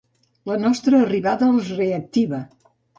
La 0.51 0.55
nostra 0.63 1.03
arribada 1.05 1.53
els 1.55 1.71
reactiva. 1.77 2.45